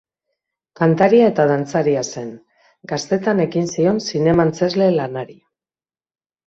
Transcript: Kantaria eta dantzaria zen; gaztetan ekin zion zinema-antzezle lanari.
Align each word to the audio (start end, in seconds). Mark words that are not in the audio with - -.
Kantaria 0.79 1.27
eta 1.31 1.45
dantzaria 1.51 2.03
zen; 2.13 2.33
gaztetan 2.95 3.45
ekin 3.47 3.73
zion 3.77 4.05
zinema-antzezle 4.09 4.93
lanari. 5.01 5.41